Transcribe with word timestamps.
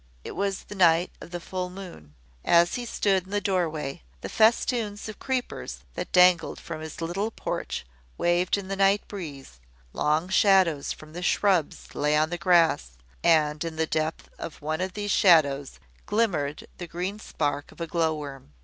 It 0.23 0.31
was 0.31 0.63
the 0.63 0.73
night 0.73 1.11
of 1.21 1.29
the 1.29 1.39
full 1.39 1.69
moon. 1.69 2.15
As 2.43 2.73
he 2.73 2.87
stood 2.87 3.25
in 3.25 3.29
the 3.29 3.39
doorway, 3.39 4.01
the 4.21 4.29
festoons 4.29 5.07
of 5.07 5.19
creepers 5.19 5.81
that 5.93 6.11
dangled 6.11 6.59
from 6.59 6.81
his 6.81 7.01
little 7.01 7.29
porch 7.29 7.85
waved 8.17 8.57
in 8.57 8.67
the 8.67 8.75
night 8.75 9.07
breeze; 9.07 9.59
long 9.93 10.27
shadows 10.27 10.91
from 10.91 11.13
the 11.13 11.21
shrubs 11.21 11.93
lay 11.93 12.17
on 12.17 12.31
the 12.31 12.39
grass; 12.39 12.97
and 13.23 13.63
in 13.63 13.75
the 13.75 13.85
depth 13.85 14.27
of 14.39 14.59
one 14.59 14.81
of 14.81 14.93
these 14.93 15.11
shadows 15.11 15.79
glimmered 16.07 16.65
the 16.79 16.87
green 16.87 17.19
spark 17.19 17.71
of 17.71 17.79
a 17.79 17.85
glow 17.85 18.15
worm. 18.15 18.53